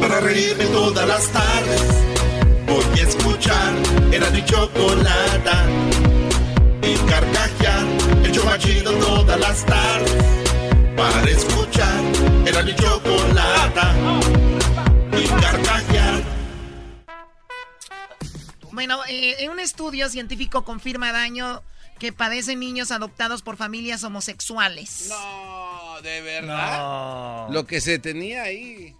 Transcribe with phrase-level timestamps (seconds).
[0.00, 1.82] Para reírme todas las tardes,
[2.66, 5.66] voy a escuchar era mi chocolata.
[6.82, 7.86] Y carcajear,
[8.24, 10.16] el yo machido todas las tardes.
[10.96, 12.00] Para escuchar
[12.46, 13.94] era mi chocolata.
[15.12, 16.22] Y carcajear.
[18.72, 21.62] Bueno, eh, en un estudio científico confirma daño
[21.98, 25.08] que padecen niños adoptados por familias homosexuales.
[25.08, 25.67] No,
[26.02, 27.48] de verdad.
[27.50, 28.94] Lo que se tenía ahí.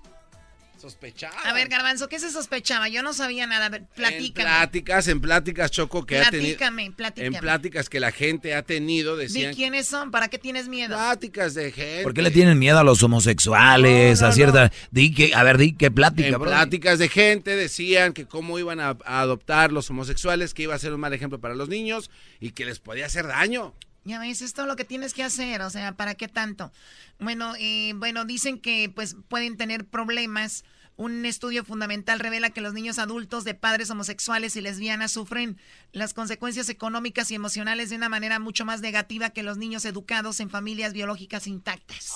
[0.81, 1.35] Sospechaba.
[1.41, 2.89] A ver, Garbanzo, ¿qué se sospechaba?
[2.89, 3.67] Yo no sabía nada.
[3.67, 4.49] A ver, platícame.
[4.49, 6.57] En pláticas, en pláticas, Choco, que ha tenido.
[6.57, 7.37] Platícame, platícame.
[7.37, 9.51] En pláticas que la gente ha tenido, decían.
[9.51, 10.13] ¿De quiénes son?
[10.13, 10.95] ¿Para qué tienes miedo?
[10.95, 12.05] Pláticas de gente.
[12.05, 14.21] ¿Por qué le tienen miedo a los homosexuales?
[14.21, 14.73] No, no, a cierta.
[14.93, 16.45] Di que, a ver, di qué plática, En bro?
[16.45, 20.79] pláticas de gente decían que cómo iban a, a adoptar los homosexuales, que iba a
[20.79, 23.75] ser un mal ejemplo para los niños y que les podía hacer daño.
[24.09, 26.73] Ya ves, esto es lo que tienes que hacer, o sea, ¿para qué tanto?
[27.19, 30.65] Bueno, eh, bueno, dicen que pues pueden tener problemas.
[30.97, 35.59] Un estudio fundamental revela que los niños adultos de padres homosexuales y lesbianas sufren
[35.93, 40.41] las consecuencias económicas y emocionales de una manera mucho más negativa que los niños educados
[40.41, 42.15] en familias biológicas intactas.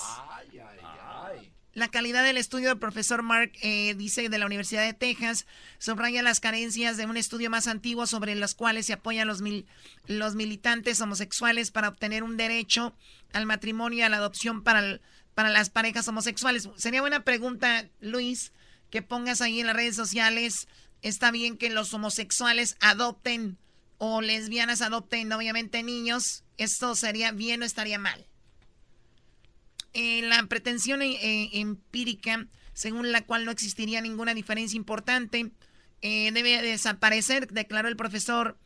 [1.73, 5.47] La calidad del estudio del profesor Mark eh, dice de la Universidad de Texas
[5.79, 9.65] subraya las carencias de un estudio más antiguo sobre los cuales se apoyan los, mil-
[10.05, 12.95] los militantes homosexuales para obtener un derecho
[13.31, 15.01] al matrimonio y a la adopción para,
[15.33, 16.69] para las parejas homosexuales.
[16.75, 18.53] Sería buena pregunta, Luis,
[18.91, 20.67] que pongas ahí en las redes sociales.
[21.01, 23.57] Está bien que los homosexuales adopten
[23.97, 26.43] o lesbianas adopten, obviamente, niños.
[26.57, 28.27] ¿Esto sería bien o estaría mal?
[29.93, 35.51] Eh, la pretensión eh, eh, empírica, según la cual no existiría ninguna diferencia importante,
[36.05, 38.57] eh, debe desaparecer, declaró el profesor.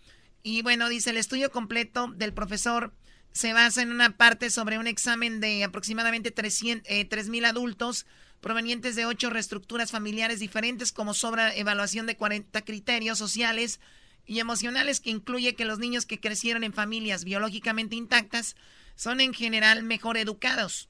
[0.42, 2.96] Y bueno, dice, el estudio completo del profesor
[3.32, 8.08] se basa en una parte sobre un examen de aproximadamente 300, eh, 3.000 adultos
[8.42, 13.80] provenientes de ocho reestructuras familiares diferentes, como sobra evaluación de 40 criterios sociales
[14.26, 18.56] y emocionales, que incluye que los niños que crecieron en familias biológicamente intactas
[18.96, 20.90] son en general mejor educados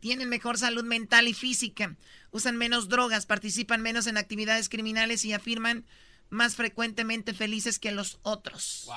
[0.00, 1.94] tienen mejor salud mental y física,
[2.30, 5.84] usan menos drogas, participan menos en actividades criminales y afirman
[6.30, 8.88] más frecuentemente felices que los otros.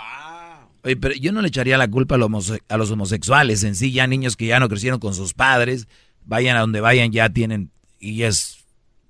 [0.83, 3.75] Oye, pero yo no le echaría la culpa a los, homose- a los homosexuales en
[3.75, 5.87] sí, ya niños que ya no crecieron con sus padres,
[6.25, 8.57] vayan a donde vayan, ya tienen, y es...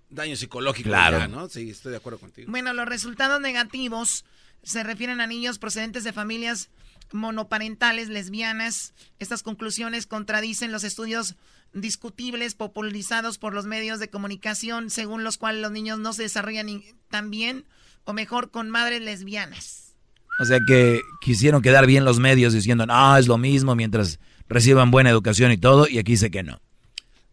[0.09, 1.17] Daño psicológico, Claro.
[1.19, 1.49] ya, ¿no?
[1.49, 2.49] Sí, estoy de acuerdo contigo.
[2.51, 4.25] Bueno, los resultados negativos
[4.63, 6.69] se refieren a niños procedentes de familias
[7.11, 8.93] monoparentales, lesbianas.
[9.19, 11.35] Estas conclusiones contradicen los estudios
[11.73, 16.81] discutibles popularizados por los medios de comunicación, según los cuales los niños no se desarrollan
[17.09, 17.65] tan bien
[18.05, 19.95] o mejor con madres lesbianas.
[20.39, 24.91] O sea que quisieron quedar bien los medios diciendo, no, es lo mismo mientras reciban
[24.91, 26.59] buena educación y todo, y aquí dice que no.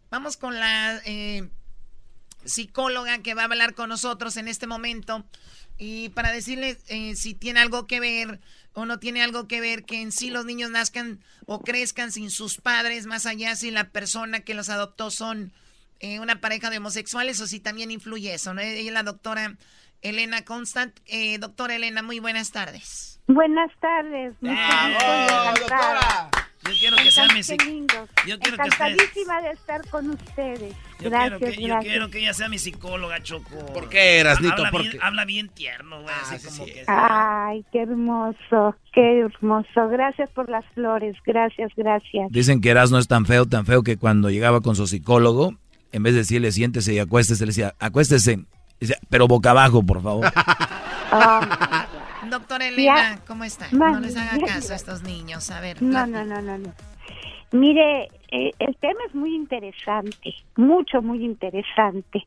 [0.09, 1.49] Vamos con la eh,
[2.45, 5.25] psicóloga que va a hablar con nosotros en este momento
[5.77, 8.39] y para decirle eh, si tiene algo que ver
[8.73, 12.29] o no tiene algo que ver que en sí los niños nazcan o crezcan sin
[12.29, 15.51] sus padres, más allá si la persona que los adoptó son
[15.99, 18.53] eh, una pareja de homosexuales o si también influye eso.
[18.53, 18.61] ¿no?
[18.61, 19.55] Ella es la doctora
[20.01, 20.97] Elena Constant.
[21.05, 23.19] Eh, doctora Elena, muy buenas tardes.
[23.27, 24.35] Buenas tardes.
[24.41, 26.20] y encantada.
[26.71, 28.09] Yo quiero que sea mi Qué psic- lindos.
[28.27, 30.73] Yo quiero que esté- Encantadísima de estar con ustedes.
[30.99, 31.91] Yo, gracias, quiero que, yo gracias.
[31.91, 33.65] quiero que ella sea mi psicóloga, Choco.
[33.73, 34.53] ¿Por qué, Erasnito?
[34.53, 34.99] Habla, ¿Por bien, qué?
[35.01, 36.15] habla bien tierno, güey.
[36.31, 36.83] así como que...
[36.87, 39.87] Ay, qué hermoso, qué hermoso.
[39.89, 42.31] Gracias por las flores, gracias, gracias.
[42.31, 45.55] Dicen que Eras no es tan feo, tan feo que cuando llegaba con su psicólogo,
[45.91, 48.39] en vez de decirle siéntese y acuéstese, le decía, acuéstese,
[48.79, 50.31] Decía, pero boca abajo, por favor.
[52.29, 53.19] Doctora Elena, Ya.
[53.27, 53.67] ¿cómo está?
[53.71, 55.49] No les haga ya- caso a estos niños.
[55.51, 56.73] A ver, No, no, no, no, no.
[57.51, 62.25] Mire, eh, el tema es muy interesante, mucho, muy interesante.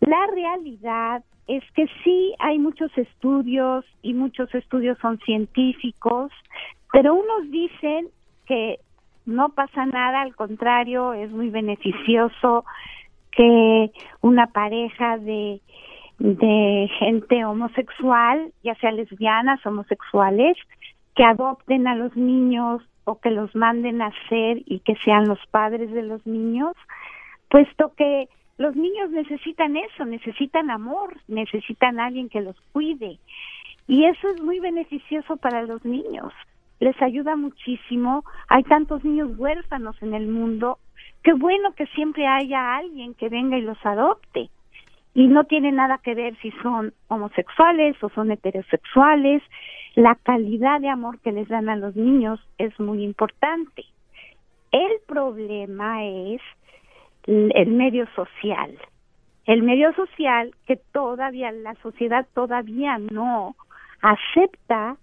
[0.00, 6.32] La realidad es que sí hay muchos estudios y muchos estudios son científicos,
[6.92, 8.08] pero unos dicen
[8.46, 8.78] que
[9.24, 12.64] no pasa nada, al contrario, es muy beneficioso
[13.32, 15.60] que una pareja de,
[16.18, 20.56] de gente homosexual, ya sea lesbianas, homosexuales,
[21.14, 25.38] que adopten a los niños o que los manden a ser y que sean los
[25.50, 26.74] padres de los niños,
[27.48, 28.28] puesto que
[28.58, 33.18] los niños necesitan eso, necesitan amor, necesitan a alguien que los cuide.
[33.86, 36.32] Y eso es muy beneficioso para los niños.
[36.80, 38.24] Les ayuda muchísimo.
[38.48, 40.78] Hay tantos niños huérfanos en el mundo.
[41.22, 44.50] Qué bueno que siempre haya alguien que venga y los adopte.
[45.16, 49.42] Y no tiene nada que ver si son homosexuales o son heterosexuales.
[49.94, 53.86] La calidad de amor que les dan a los niños es muy importante.
[54.72, 56.42] El problema es
[57.26, 58.78] el medio social.
[59.46, 63.56] El medio social que todavía la sociedad todavía no
[64.02, 64.98] acepta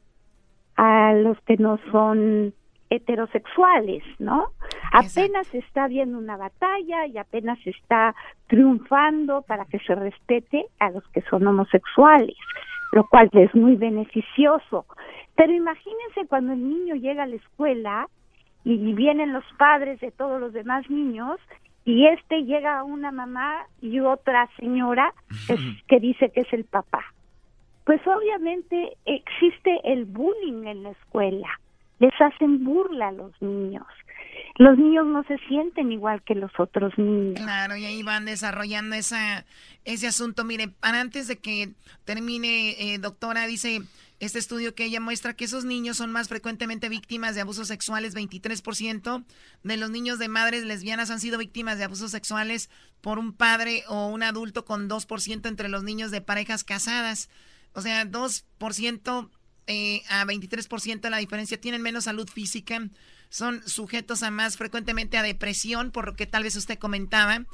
[0.76, 2.54] a los que no son
[2.96, 4.48] heterosexuales, ¿no?
[4.92, 8.16] Apenas está habiendo una batalla y apenas está
[8.48, 12.38] triunfando para que se respete a los que son homosexuales,
[12.92, 14.86] lo cual es muy beneficioso.
[15.36, 18.08] Pero imagínense cuando el niño llega a la escuela
[18.64, 21.40] y vienen los padres de todos los demás niños
[21.86, 25.14] y este llega a una mamá y otra señora
[25.48, 25.58] que,
[25.88, 27.04] que dice que es el papá.
[27.86, 31.60] Pues obviamente existe el bullying en la escuela,
[32.00, 33.86] les hacen burla a los niños.
[34.58, 37.42] Los niños no se sienten igual que los otros niños.
[37.42, 39.46] Claro, y ahí van desarrollando esa,
[39.84, 40.44] ese asunto.
[40.44, 41.72] Mire, antes de que
[42.06, 43.82] termine, eh, doctora, dice,
[44.20, 48.16] este estudio que ella muestra que esos niños son más frecuentemente víctimas de abusos sexuales,
[48.16, 49.24] 23%
[49.64, 52.70] de los niños de madres lesbianas han sido víctimas de abusos sexuales
[53.02, 57.30] por un padre o un adulto con 2% entre los niños de parejas casadas.
[57.74, 59.30] O sea, 2%
[59.68, 62.88] eh, a 23% la diferencia, tienen menos salud física,
[63.30, 67.46] son sujetos a más frecuentemente a depresión, por lo que tal vez usted comentaba,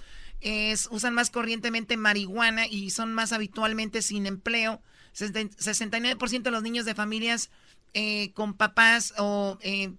[0.89, 4.81] usan más corrientemente marihuana y son más habitualmente sin empleo
[5.13, 7.49] 69% de los niños de familias
[7.93, 9.93] eh, con papás o eh,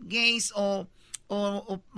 [0.00, 0.88] gays o,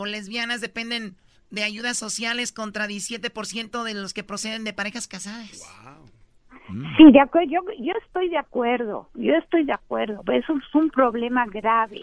[0.05, 1.17] lesbianas dependen
[1.51, 5.63] de ayudas sociales contra 17% de los que proceden de parejas casadas.
[6.97, 10.91] Sí, de acuerdo, yo, yo estoy de acuerdo, yo estoy de acuerdo, eso es un
[10.91, 12.03] problema grave.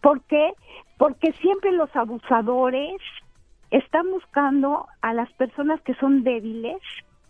[0.00, 0.52] ¿Por qué?
[0.96, 3.00] Porque siempre los abusadores
[3.70, 6.80] están buscando a las personas que son débiles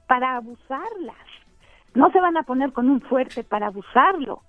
[0.07, 1.17] para abusarlas
[1.95, 4.43] no se van a poner con un fuerte para abusarlo.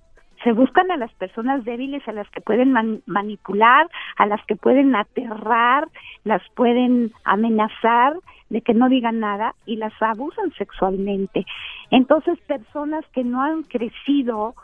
[0.43, 2.73] Se buscan a las personas débiles, a las que pueden
[3.05, 5.87] manipular, a las que pueden aterrar,
[6.23, 8.13] las pueden amenazar
[8.49, 11.45] de que no digan nada y las abusan sexualmente.
[11.91, 14.55] Entonces, personas que no han crecido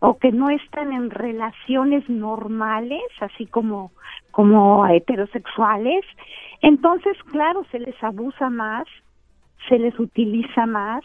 [0.00, 3.92] o que no están en relaciones normales, así como
[4.30, 6.04] como heterosexuales,
[6.60, 8.84] entonces claro, se les abusa más,
[9.66, 11.02] se les utiliza más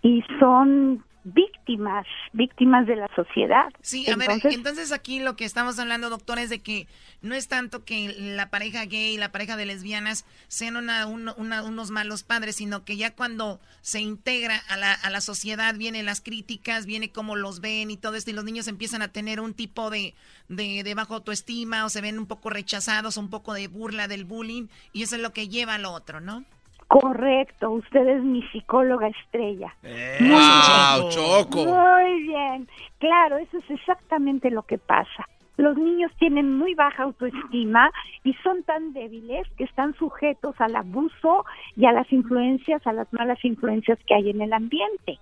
[0.00, 3.66] y son víctimas, víctimas de la sociedad.
[3.82, 6.86] Sí, a ver, entonces aquí lo que estamos hablando, doctor, es de que
[7.20, 11.90] no es tanto que la pareja gay y la pareja de lesbianas sean una, unos
[11.90, 16.20] malos padres, sino que ya cuando se integra a la, a la sociedad vienen las
[16.20, 19.52] críticas, viene cómo los ven y todo esto, y los niños empiezan a tener un
[19.52, 20.14] tipo de,
[20.48, 24.24] de, de bajo autoestima o se ven un poco rechazados, un poco de burla del
[24.24, 26.44] bullying, y eso es lo que lleva a lo otro, ¿no?
[26.88, 29.74] Correcto, usted es mi psicóloga estrella.
[30.20, 31.64] Muy Choco.
[31.64, 32.68] Muy bien.
[32.98, 35.26] Claro, eso es exactamente lo que pasa.
[35.56, 37.90] Los niños tienen muy baja autoestima
[38.22, 41.44] y son tan débiles que están sujetos al abuso
[41.76, 45.18] y a las influencias, a las malas influencias que hay en el ambiente.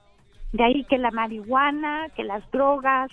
[0.53, 3.11] De ahí que la marihuana, que las drogas,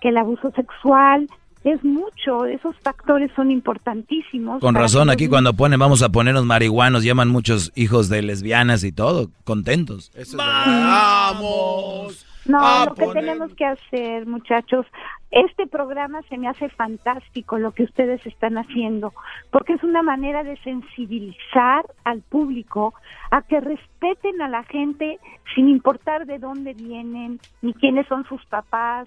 [0.00, 1.28] que el abuso sexual,
[1.64, 4.60] es mucho, esos factores son importantísimos.
[4.60, 8.92] Con razón, aquí cuando ponen vamos a ponernos marihuanos, llaman muchos hijos de lesbianas y
[8.92, 10.12] todo, contentos.
[10.36, 12.27] ¡Vamos!
[12.48, 14.86] No, lo que tenemos que hacer, muchachos,
[15.30, 19.12] este programa se me hace fantástico lo que ustedes están haciendo,
[19.50, 22.94] porque es una manera de sensibilizar al público
[23.30, 25.18] a que respeten a la gente
[25.54, 29.06] sin importar de dónde vienen, ni quiénes son sus papás,